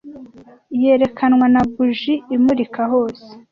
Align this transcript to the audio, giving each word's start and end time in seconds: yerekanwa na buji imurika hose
yerekanwa 0.81 1.45
na 1.53 1.61
buji 1.71 2.13
imurika 2.35 2.81
hose 2.91 3.29